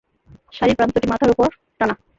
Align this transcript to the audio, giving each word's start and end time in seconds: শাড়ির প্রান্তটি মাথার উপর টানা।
শাড়ির 0.53 0.77
প্রান্তটি 0.77 1.07
মাথার 1.11 1.33
উপর 1.33 1.47
টানা। 1.79 1.95